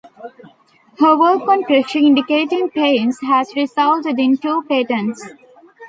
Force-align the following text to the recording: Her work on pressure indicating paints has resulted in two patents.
Her 0.97 1.15
work 1.15 1.47
on 1.47 1.63
pressure 1.63 1.99
indicating 1.99 2.71
paints 2.71 3.21
has 3.21 3.55
resulted 3.55 4.17
in 4.17 4.35
two 4.35 4.63
patents. 4.67 5.29